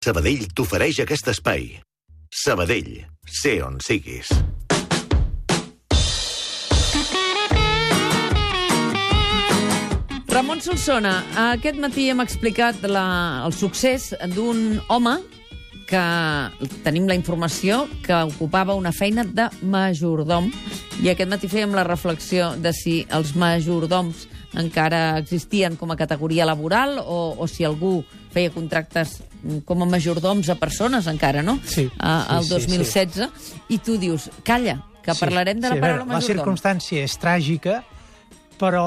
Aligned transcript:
Sabadell 0.00 0.46
t'ofereix 0.56 1.02
aquest 1.02 1.26
espai. 1.28 1.66
Sabadell, 2.32 3.02
sé 3.28 3.58
on 3.60 3.74
siguis. 3.84 4.30
Ramon 10.32 10.62
Solsona, 10.64 11.12
aquest 11.52 11.76
matí 11.84 12.06
hem 12.08 12.24
explicat 12.24 12.80
la, 12.88 13.02
el 13.44 13.52
succés 13.52 14.14
d'un 14.32 14.78
home 14.88 15.18
que 15.90 16.04
tenim 16.80 17.04
la 17.04 17.18
informació 17.18 17.82
que 18.00 18.22
ocupava 18.30 18.78
una 18.80 18.94
feina 18.96 19.26
de 19.28 19.50
majordom 19.60 20.48
i 21.04 21.12
aquest 21.12 21.28
matí 21.28 21.52
fèiem 21.52 21.76
la 21.76 21.84
reflexió 21.84 22.54
de 22.56 22.72
si 22.72 23.02
els 23.12 23.34
majordoms 23.36 24.24
encara 24.64 25.18
existien 25.20 25.76
com 25.76 25.92
a 25.92 26.00
categoria 26.00 26.48
laboral 26.48 26.96
o, 27.04 27.36
o 27.36 27.44
si 27.44 27.68
algú 27.68 27.98
feia 28.32 28.50
contractes 28.50 29.20
com 29.64 29.82
a 29.82 29.86
majordoms 29.86 30.48
a 30.52 30.54
persones 30.60 31.06
encara, 31.10 31.42
no? 31.42 31.58
Sí, 31.64 31.88
A, 31.98 32.36
al 32.36 32.44
sí, 32.44 32.48
sí, 32.48 32.54
2016. 32.54 33.28
I 33.68 33.78
tu 33.78 33.96
dius, 33.98 34.28
calla, 34.44 34.82
que 35.02 35.14
Sí, 35.14 35.20
parlarem 35.24 35.60
de 35.60 35.68
la 35.68 35.74
sí, 35.76 35.80
paraula 35.80 36.04
La 36.04 36.12
majordom. 36.14 36.36
circumstància 36.44 37.02
és 37.04 37.16
tràgica, 37.18 37.82
però 38.60 38.84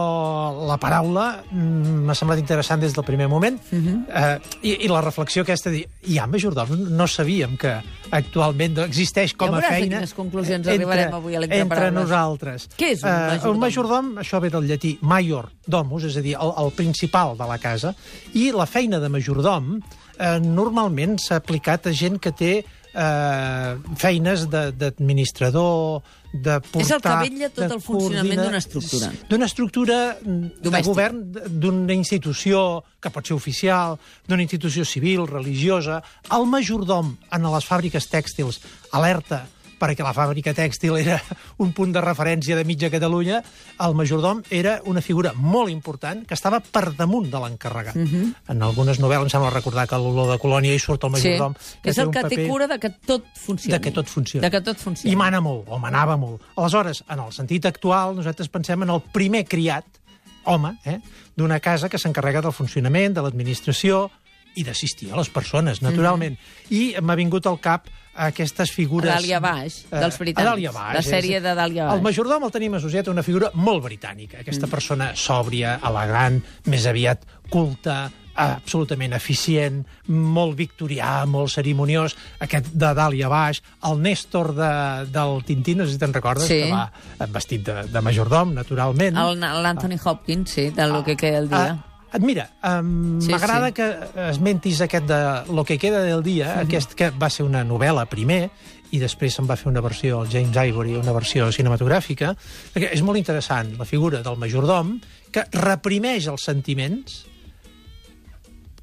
la 0.70 0.78
paraula 0.78 1.44
mm, 1.50 2.04
m'ha 2.06 2.14
semblat 2.16 2.38
interessant 2.40 2.80
des 2.84 2.94
del 2.94 3.04
primer 3.08 3.28
moment. 3.28 3.58
Uh 3.72 3.76
Mhm. 3.76 4.06
-huh. 4.08 4.36
eh, 4.36 4.40
i, 4.62 4.86
I 4.86 4.88
la 4.88 5.02
reflexió 5.02 5.42
aquesta, 5.42 5.70
de 5.72 5.76
dir, 5.78 5.88
hi 6.04 6.18
ha 6.20 6.28
majordoms? 6.28 6.78
No 6.92 7.08
sabíem 7.08 7.58
que 7.58 7.74
actualment 8.12 8.78
existeix 8.78 9.34
com 9.34 9.54
a 9.56 9.62
feina... 9.62 10.02
conclusions 10.16 10.68
arribarem 10.68 11.14
avui 11.14 11.36
a 11.36 11.42
Entre 11.42 11.66
Paraules. 11.66 11.94
nosaltres. 11.94 12.70
Què 12.78 12.92
és 12.92 13.04
un 13.04 13.10
Eh, 13.10 13.12
majordom? 13.12 13.52
un 13.54 13.60
majordom, 13.60 14.16
això 14.20 14.40
ve 14.40 14.50
del 14.50 14.68
llatí 14.68 14.98
major 15.02 15.50
domus, 15.68 16.04
és 16.04 16.18
a 16.18 16.22
dir, 16.22 16.36
el, 16.40 16.54
el 16.66 16.72
principal 16.72 17.36
de 17.38 17.46
la 17.48 17.58
casa, 17.58 17.96
i 18.34 18.52
la 18.52 18.66
feina 18.66 19.00
de 19.00 19.10
majordom 19.10 19.80
eh, 20.20 20.40
normalment 20.40 21.18
s'ha 21.20 21.36
aplicat 21.38 21.88
a 21.88 21.92
gent 21.92 22.20
que 22.20 22.32
té 22.32 22.66
eh, 22.94 23.96
feines 24.00 24.48
d'administrador, 24.50 26.04
de 26.34 26.58
portar... 26.66 26.82
És 26.82 26.92
el 26.96 27.02
que 27.04 27.16
vetlla 27.22 27.50
tot 27.54 27.76
el 27.76 27.82
funcionament 27.84 28.42
d'una 28.42 28.60
estructura. 28.62 29.10
D'una 29.30 29.50
estructura 29.50 29.98
mm, 30.18 30.54
de 30.66 30.84
govern, 30.88 31.20
d'una 31.48 31.94
institució 31.94 32.84
que 33.04 33.12
pot 33.14 33.30
ser 33.30 33.38
oficial, 33.38 34.00
d'una 34.28 34.46
institució 34.46 34.86
civil, 34.88 35.28
religiosa. 35.30 36.02
El 36.34 36.48
majordom 36.50 37.14
en 37.30 37.52
les 37.54 37.70
fàbriques 37.70 38.10
tèxtils 38.10 38.64
alerta 38.98 39.44
perquè 39.84 40.06
la 40.06 40.14
fàbrica 40.16 40.54
tèxtil 40.56 40.96
era 41.02 41.18
un 41.60 41.74
punt 41.76 41.92
de 41.92 42.00
referència 42.04 42.56
de 42.56 42.64
mitja 42.64 42.88
Catalunya, 42.94 43.42
el 43.84 43.96
majordom 44.00 44.40
era 44.50 44.78
una 44.88 45.02
figura 45.04 45.34
molt 45.36 45.70
important 45.74 46.24
que 46.30 46.38
estava 46.38 46.62
per 46.64 46.94
damunt 46.96 47.28
de 47.34 47.42
l'encarregat. 47.44 47.98
En 48.00 48.64
algunes 48.64 49.02
novel·les 49.04 49.28
em 49.28 49.34
sembla 49.34 49.52
recordar 49.52 49.84
que 49.92 50.00
l'olor 50.00 50.32
de 50.32 50.40
colònia 50.40 50.72
hi 50.72 50.80
surt 50.80 51.04
el 51.04 51.12
majordom. 51.18 51.58
Sí, 51.60 51.76
és 51.92 52.00
el 52.00 52.12
que 52.16 52.24
té 52.24 52.30
paper- 52.38 52.48
cura 52.48 52.68
de 52.72 52.80
que 52.80 52.94
tot 53.12 53.28
funcioni. 53.36 53.74
de 53.76 53.82
que 53.84 53.92
tot 53.92 54.08
funciona. 54.08 54.48
De 54.48 54.52
que 54.56 54.62
tot 54.62 54.78
funcioni. 54.80 55.12
I 55.12 55.20
mana 55.20 55.42
molt, 55.44 55.66
o 55.68 55.80
manava 55.80 56.16
molt. 56.18 56.42
Aleshores, 56.56 57.04
en 57.10 57.20
el 57.20 57.34
sentit 57.36 57.66
actual, 57.66 58.16
nosaltres 58.16 58.48
pensem 58.50 58.82
en 58.84 58.90
el 58.96 59.02
primer 59.12 59.44
criat, 59.46 59.86
home, 60.46 60.78
eh, 60.86 61.00
d'una 61.36 61.60
casa 61.60 61.90
que 61.90 61.98
s'encarrega 62.00 62.42
del 62.42 62.52
funcionament, 62.56 63.14
de 63.16 63.22
l'administració 63.22 64.10
i 64.56 64.64
d'assistir 64.64 65.12
a 65.12 65.18
les 65.18 65.30
persones, 65.30 65.82
naturalment. 65.82 66.38
I 66.70 66.96
m'ha 67.02 67.16
vingut 67.16 67.46
al 67.48 67.60
cap 67.60 67.88
aquestes 68.14 68.70
figures... 68.72 69.10
A 69.10 69.16
Dàlia 69.18 69.40
Baix, 69.42 69.80
Eh, 69.90 70.00
dels 70.00 70.18
britànics. 70.20 70.46
a 70.48 70.52
Dàlia 70.52 70.72
Baix, 70.72 70.96
La 70.96 71.02
sèrie 71.02 71.40
de 71.42 71.54
Dàlia 71.58 71.86
Baix. 71.88 71.98
El 71.98 72.04
majordom 72.06 72.44
el 72.46 72.52
tenim 72.54 72.76
associat 72.78 73.08
a 73.08 73.12
una 73.12 73.24
figura 73.26 73.50
molt 73.56 73.84
britànica. 73.86 74.42
Aquesta 74.44 74.68
mm. 74.68 74.72
persona 74.72 75.12
sòbria, 75.16 75.80
elegant, 75.84 76.42
més 76.70 76.86
aviat 76.86 77.26
culta, 77.50 78.12
absolutament 78.36 79.14
eficient, 79.14 79.84
molt 80.10 80.56
victorià, 80.58 81.24
molt 81.30 81.52
cerimoniós, 81.54 82.16
aquest 82.42 82.72
de 82.74 82.90
dalt 82.98 83.14
i 83.14 83.22
a 83.22 83.30
baix, 83.30 83.60
el 83.86 84.02
Néstor 84.02 84.54
de, 84.58 84.70
del 85.14 85.44
Tintín, 85.46 85.78
no 85.82 85.86
sé 85.86 85.94
si 85.94 86.00
te'n 86.02 86.14
recordes, 86.14 86.48
Sí. 86.50 86.64
que 86.64 86.72
va 86.74 87.28
vestit 87.30 87.62
de, 87.66 87.84
de 87.94 88.02
majordom, 88.02 88.54
naturalment. 88.58 89.18
El- 89.18 89.40
L'Anthony 89.40 89.98
Hopkins, 90.04 90.50
sí, 90.50 90.70
de 90.72 90.88
lo 90.88 91.04
que 91.04 91.16
queda 91.16 91.38
el 91.40 91.50
dia. 91.50 91.78
Ah, 91.78 91.93
mira, 92.22 92.50
um, 92.64 93.20
Sí, 93.22 93.32
m'agrada 93.32 93.68
sí. 93.72 93.74
que 93.74 93.88
esmentis 94.30 94.82
aquest 94.86 95.06
de 95.10 95.20
Lo 95.54 95.64
que 95.66 95.78
queda 95.80 96.02
del 96.04 96.22
dia, 96.24 96.60
aquest 96.62 96.94
que 96.94 97.10
va 97.10 97.30
ser 97.30 97.46
una 97.48 97.64
novel·la 97.66 98.06
primer, 98.12 98.50
i 98.94 99.00
després 99.02 99.34
se'n 99.34 99.48
va 99.50 99.56
fer 99.58 99.72
una 99.72 99.82
versió, 99.82 100.22
el 100.22 100.30
James 100.30 100.54
Ivory, 100.54 100.94
una 101.00 101.14
versió 101.16 101.48
cinematogràfica, 101.52 102.36
perquè 102.76 102.92
és 102.94 103.02
molt 103.02 103.18
interessant 103.18 103.72
la 103.80 103.88
figura 103.90 104.22
del 104.22 104.38
majordom, 104.38 105.00
que 105.34 105.48
reprimeix 105.58 106.28
els 106.30 106.44
sentiments 106.46 107.24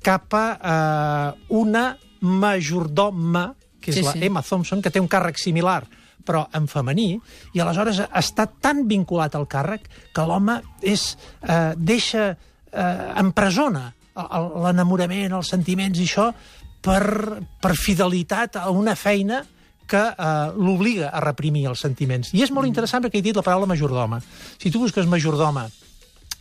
cap 0.02 0.34
a 0.34 0.44
eh, 0.58 1.54
una 1.54 1.96
majordoma, 2.20 3.54
que 3.80 3.92
és 3.92 4.00
Sí, 4.00 4.02
la 4.04 4.12
sí. 4.12 4.24
Emma 4.26 4.42
Thompson, 4.42 4.82
que 4.82 4.90
té 4.90 5.00
un 5.00 5.08
càrrec 5.08 5.38
similar, 5.40 5.84
però 6.26 6.42
en 6.52 6.66
femení, 6.68 7.14
i 7.54 7.60
aleshores 7.62 8.02
està 8.12 8.44
tan 8.60 8.82
vinculat 8.88 9.34
al 9.38 9.46
càrrec 9.48 9.86
que 10.14 10.26
l'home 10.28 10.58
és 10.82 11.14
eh, 11.42 11.72
deixa, 11.76 12.34
eh, 12.72 13.12
empresona 13.20 13.90
l'enamorament, 14.14 15.32
els 15.32 15.50
sentiments 15.52 15.98
i 15.98 16.06
això 16.08 16.30
per, 16.82 17.40
per 17.60 17.74
fidelitat 17.78 18.58
a 18.60 18.70
una 18.74 18.96
feina 18.98 19.42
que 19.90 20.00
eh, 20.00 20.30
l'obliga 20.56 21.10
a 21.10 21.20
reprimir 21.24 21.66
els 21.70 21.82
sentiments. 21.82 22.32
I 22.34 22.44
és 22.46 22.54
molt 22.54 22.68
interessant 22.70 23.04
perquè 23.04 23.20
he 23.20 23.26
dit 23.26 23.36
la 23.36 23.46
paraula 23.46 23.68
majordoma. 23.70 24.20
Si 24.58 24.70
tu 24.70 24.82
busques 24.82 25.08
majordoma 25.10 25.66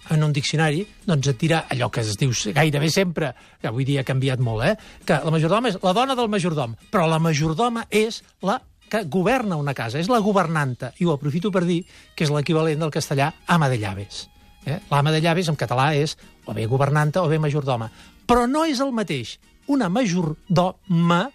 en 0.10 0.24
un 0.26 0.34
diccionari, 0.34 0.84
doncs 1.06 1.30
et 1.32 1.38
dirà 1.42 1.64
allò 1.70 1.90
que 1.94 2.02
es 2.02 2.18
diu 2.18 2.34
gairebé 2.56 2.90
sempre, 2.94 3.34
que 3.62 3.70
avui 3.70 3.86
dia 3.86 4.02
ha 4.02 4.08
canviat 4.08 4.42
molt, 4.42 4.66
eh? 4.66 4.76
que 5.06 5.20
la 5.26 5.34
majordoma 5.34 5.70
és 5.70 5.78
la 5.84 5.94
dona 5.94 6.18
del 6.18 6.32
majordom, 6.32 6.76
però 6.90 7.06
la 7.10 7.22
majordoma 7.22 7.86
és 7.90 8.24
la 8.46 8.60
que 8.90 9.04
governa 9.06 9.60
una 9.60 9.76
casa, 9.78 10.00
és 10.02 10.10
la 10.10 10.22
governanta, 10.26 10.94
i 10.98 11.06
ho 11.06 11.14
aprofito 11.14 11.52
per 11.54 11.62
dir 11.68 11.84
que 12.16 12.26
és 12.26 12.34
l'equivalent 12.34 12.82
del 12.82 12.94
castellà 12.94 13.30
ama 13.46 13.70
de 13.70 13.78
llaves. 13.78 14.26
Eh? 14.66 14.80
L'ama 14.92 15.12
de 15.12 15.22
llaves 15.22 15.48
en 15.50 15.56
català 15.56 15.92
és 15.96 16.18
o 16.46 16.54
bé 16.54 16.66
governanta 16.68 17.22
o 17.24 17.30
bé 17.30 17.40
majordoma. 17.40 17.90
Però 18.28 18.46
no 18.48 18.66
és 18.66 18.80
el 18.84 18.92
mateix 18.92 19.38
una 19.68 19.88
majordoma 19.90 21.30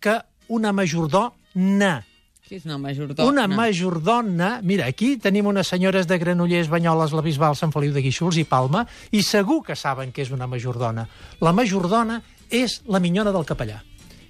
que 0.00 0.18
una 0.48 0.72
majordona. 0.72 2.04
Qui 2.48 2.56
és 2.56 2.64
una 2.64 2.78
majordona? 2.80 3.28
Una 3.28 3.46
majordona... 3.48 4.60
Mira, 4.64 4.86
aquí 4.88 5.16
tenim 5.20 5.46
unes 5.50 5.68
senyores 5.68 6.06
de 6.08 6.16
Granollers, 6.18 6.68
Banyoles, 6.72 7.12
la 7.12 7.20
Bisbal, 7.24 7.56
Sant 7.56 7.72
Feliu 7.74 7.92
de 7.92 8.00
Guíxols 8.04 8.38
i 8.40 8.44
Palma, 8.48 8.86
i 9.12 9.20
segur 9.22 9.60
que 9.66 9.76
saben 9.76 10.12
que 10.12 10.22
és 10.24 10.30
una 10.32 10.46
majordona. 10.48 11.04
La 11.44 11.52
majordona 11.52 12.22
és 12.48 12.78
la 12.88 13.00
minyona 13.04 13.32
del 13.34 13.44
capellà. 13.44 13.82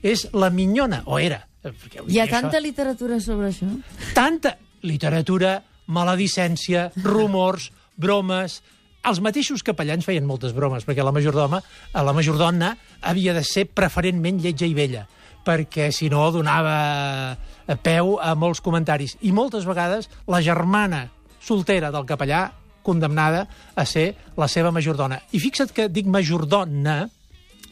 És 0.02 0.26
la 0.34 0.50
minyona, 0.50 1.02
o 1.06 1.18
era. 1.18 1.44
eh, 1.62 1.72
Hi 2.08 2.18
ha 2.20 2.26
tanta 2.30 2.58
literatura 2.60 3.20
sobre 3.20 3.48
això? 3.52 3.66
tanta 4.14 4.56
literatura, 4.82 5.62
maledicència, 5.86 6.88
rumors, 7.04 7.70
bromes... 7.98 8.62
Els 9.08 9.20
mateixos 9.22 9.62
capellans 9.62 10.04
feien 10.04 10.26
moltes 10.26 10.50
bromes, 10.52 10.82
perquè 10.84 11.04
la 11.06 11.12
majordoma, 11.14 11.60
a 11.94 12.02
la 12.04 12.12
majordona 12.12 12.72
havia 13.06 13.32
de 13.32 13.44
ser 13.46 13.62
preferentment 13.70 14.40
lletja 14.42 14.66
i 14.66 14.74
vella, 14.74 15.04
perquè 15.46 15.86
si 15.94 16.10
no 16.12 16.26
donava 16.34 17.38
peu 17.86 18.16
a 18.18 18.34
molts 18.34 18.60
comentaris. 18.60 19.14
I 19.22 19.30
moltes 19.32 19.64
vegades 19.70 20.10
la 20.26 20.42
germana 20.44 21.06
soltera 21.38 21.92
del 21.94 22.08
capellà 22.10 22.48
condemnada 22.82 23.46
a 23.76 23.84
ser 23.86 24.10
la 24.36 24.48
seva 24.50 24.74
majordona. 24.74 25.20
I 25.32 25.40
fixa't 25.40 25.72
que 25.76 25.88
dic 25.92 26.10
majordona 26.10 27.04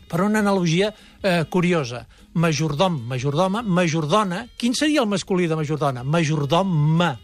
per 0.06 0.22
una 0.22 0.40
analogia 0.44 0.92
eh, 1.22 1.44
curiosa. 1.50 2.04
Majordom, 2.36 3.00
majordoma, 3.08 3.62
majordona. 3.62 4.44
Quin 4.56 4.76
seria 4.76 5.02
el 5.02 5.10
masculí 5.10 5.48
de 5.48 5.56
majordona? 5.58 6.04
Majordoma. 6.04 7.16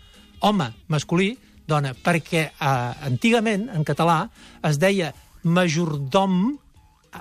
Home, 0.42 0.72
masculí, 0.88 1.36
dona. 1.68 1.94
Perquè 1.94 2.48
eh, 2.48 3.06
antigament, 3.08 3.68
en 3.74 3.86
català, 3.86 4.24
es 4.66 4.80
deia 4.82 5.12
majordom, 5.42 6.58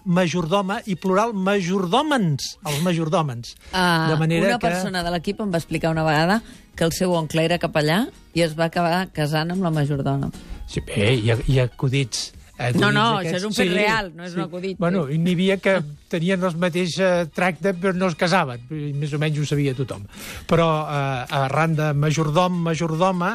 majordoma 0.06 0.80
i 0.88 0.96
plural 0.96 1.34
majordòmens, 1.36 2.56
els 2.64 2.82
majordòmens. 2.86 3.56
Uh, 3.72 4.12
de 4.14 4.20
manera 4.22 4.52
una 4.54 4.60
que... 4.60 4.68
persona 4.68 5.04
de 5.04 5.14
l'equip 5.16 5.42
em 5.44 5.52
va 5.52 5.60
explicar 5.60 5.92
una 5.92 6.06
vegada 6.08 6.42
que 6.76 6.86
el 6.88 6.94
seu 6.96 7.14
oncle 7.18 7.44
era 7.44 7.60
capellà 7.60 8.06
i 8.34 8.46
es 8.46 8.54
va 8.58 8.70
acabar 8.70 9.08
casant 9.14 9.52
amb 9.52 9.66
la 9.66 9.74
majordona. 9.74 10.32
Sí, 10.72 10.84
bé, 10.88 11.12
hi 11.18 11.34
ha, 11.34 11.42
hi 11.48 11.60
ha 11.60 11.68
acudits... 11.72 12.32
No, 12.78 12.92
no, 12.94 13.18
aquests. 13.18 13.32
això 13.32 13.38
és 13.40 13.46
un 13.48 13.56
fet 13.58 13.72
real, 13.74 14.12
no 14.14 14.26
és 14.28 14.36
un 14.38 14.44
acudit. 14.44 14.78
Bueno, 14.78 15.08
n'hi 15.10 15.34
havia 15.34 15.56
que 15.58 15.80
tenien 16.12 16.44
el 16.46 16.60
mateix 16.62 16.94
eh, 17.02 17.24
tracte 17.34 17.74
però 17.74 17.96
no 17.98 18.12
es 18.12 18.18
casaven, 18.20 18.68
més 18.70 19.16
o 19.18 19.20
menys 19.22 19.40
ho 19.42 19.48
sabia 19.50 19.74
tothom. 19.74 20.04
Però 20.46 20.68
eh, 20.86 21.40
arran 21.40 21.74
de 21.80 21.88
majordom, 21.98 22.60
majordoma 22.68 23.32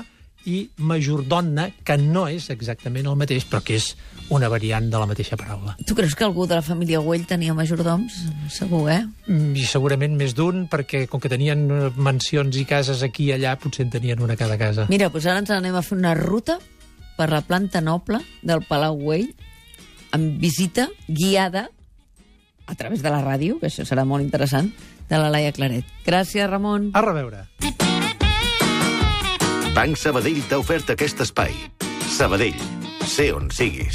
i 0.46 0.68
majordona, 0.78 1.68
que 1.84 1.96
no 2.00 2.26
és 2.30 2.48
exactament 2.54 3.08
el 3.10 3.18
mateix, 3.18 3.46
però 3.50 3.60
que 3.64 3.76
és 3.78 3.92
una 4.30 4.48
variant 4.50 4.88
de 4.90 4.98
la 4.98 5.06
mateixa 5.06 5.38
paraula. 5.38 5.76
Tu 5.86 5.94
creus 5.94 6.14
que 6.18 6.26
algú 6.26 6.46
de 6.46 6.56
la 6.58 6.64
família 6.66 7.00
Güell 7.02 7.26
tenia 7.26 7.54
majordoms? 7.54 8.16
Segur, 8.50 8.86
eh? 8.90 9.02
Mm, 9.26 9.54
I 9.58 9.66
segurament 9.66 10.16
més 10.18 10.34
d'un, 10.38 10.66
perquè 10.70 11.04
com 11.10 11.22
que 11.22 11.30
tenien 11.30 11.66
eh, 11.70 11.90
mansions 11.96 12.56
i 12.58 12.64
cases 12.66 13.02
aquí 13.06 13.30
i 13.30 13.36
allà, 13.36 13.56
potser 13.60 13.86
en 13.86 13.92
tenien 13.94 14.22
una 14.22 14.34
a 14.34 14.40
cada 14.40 14.58
casa. 14.58 14.86
Mira, 14.90 15.10
doncs 15.10 15.26
ara 15.26 15.42
ens 15.42 15.54
anem 15.54 15.78
a 15.78 15.84
fer 15.86 15.98
una 15.98 16.14
ruta 16.18 16.58
per 17.16 17.30
la 17.32 17.42
planta 17.46 17.80
noble 17.80 18.20
del 18.42 18.62
Palau 18.68 18.98
Güell 19.00 19.30
amb 20.16 20.38
visita 20.40 20.88
guiada 21.08 21.68
a 22.66 22.74
través 22.74 23.02
de 23.02 23.10
la 23.10 23.22
ràdio, 23.22 23.60
que 23.60 23.70
això 23.70 23.86
serà 23.86 24.04
molt 24.04 24.24
interessant, 24.26 24.72
de 25.08 25.18
la 25.22 25.30
Laia 25.30 25.52
Claret. 25.54 25.86
Gràcies, 26.06 26.50
Ramon. 26.50 26.90
A 26.94 27.04
reveure. 27.04 27.46
Banc 29.76 29.98
Sabadell 30.00 30.38
t'ha 30.48 30.56
ofert 30.62 30.88
aquest 30.94 31.18
espai. 31.20 31.52
Sabadell, 32.08 32.56
sé 33.04 33.26
on 33.36 33.50
siguis. 33.52 33.92